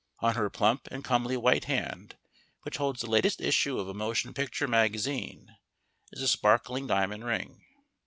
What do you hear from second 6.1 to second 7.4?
is a sparkling diamond